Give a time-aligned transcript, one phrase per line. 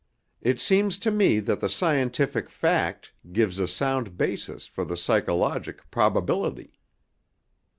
[0.41, 5.91] It seems to me that the scientific fact gives a sound basis for the psychologic
[5.91, 6.79] probability."